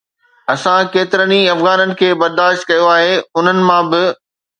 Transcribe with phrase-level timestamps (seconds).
[0.53, 3.13] اسان ڪيترن ئي افغانن کي برداشت ڪيو آهي،
[3.43, 4.03] انهن مان به